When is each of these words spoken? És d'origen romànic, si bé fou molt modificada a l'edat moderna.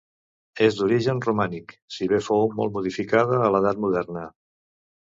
És 0.67 0.77
d'origen 0.79 1.21
romànic, 1.25 1.75
si 1.97 2.09
bé 2.15 2.23
fou 2.29 2.51
molt 2.63 2.77
modificada 2.79 3.43
a 3.49 3.53
l'edat 3.59 3.85
moderna. 3.87 4.27